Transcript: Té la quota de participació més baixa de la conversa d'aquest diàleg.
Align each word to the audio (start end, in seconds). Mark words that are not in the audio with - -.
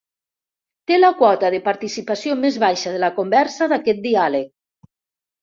Té 0.91 0.95
la 1.01 1.11
quota 1.19 1.51
de 1.55 1.59
participació 1.67 2.39
més 2.47 2.57
baixa 2.65 2.95
de 2.95 3.03
la 3.05 3.11
conversa 3.21 3.69
d'aquest 3.75 4.03
diàleg. 4.09 4.51